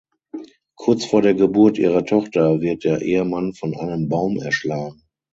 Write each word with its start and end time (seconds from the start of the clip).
Kurz 0.75 1.05
vor 1.05 1.21
der 1.21 1.35
Geburt 1.35 1.77
ihrer 1.77 2.03
Tochter 2.05 2.59
wird 2.59 2.85
der 2.85 3.03
Ehemann 3.03 3.53
von 3.53 3.77
einem 3.77 4.09
Baum 4.09 4.37
erschlagen. 4.39 5.03